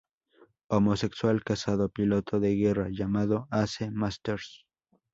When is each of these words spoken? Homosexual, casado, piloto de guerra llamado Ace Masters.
Homosexual, 0.69 1.43
casado, 1.43 1.87
piloto 1.89 2.39
de 2.39 2.55
guerra 2.55 2.87
llamado 2.89 3.47
Ace 3.51 3.91
Masters. 3.91 4.65